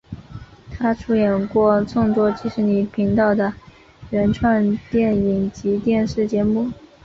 [0.71, 3.53] 他出演过众多迪士尼频道的
[4.09, 6.71] 原创电影及电视节目。